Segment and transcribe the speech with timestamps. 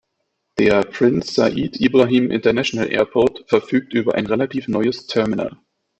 [0.57, 5.59] Der Prince Said Ibrahim International Airport verfügt über ein relativ neues Terminal.